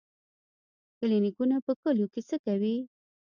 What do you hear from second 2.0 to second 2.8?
کې څه کوي؟